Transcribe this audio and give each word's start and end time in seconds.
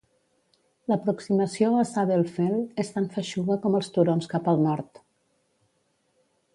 L'aproximació 0.91 1.69
a 1.81 1.83
Saddle 1.91 2.33
Fell 2.39 2.57
és 2.85 2.91
tan 2.97 3.07
feixuga 3.17 3.61
com 3.67 3.79
els 3.81 3.93
turons 3.99 4.33
cap 4.35 4.53
al 4.55 4.67
nord. 4.69 5.03